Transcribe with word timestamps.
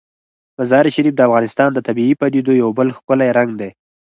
مزارشریف 0.57 1.13
د 1.15 1.19
افغانستان 1.27 1.69
د 1.73 1.79
طبیعي 1.87 2.13
پدیدو 2.21 2.51
یو 2.61 2.69
بل 2.77 2.87
ښکلی 2.97 3.29
رنګ 3.37 3.49
دی. 3.61 3.69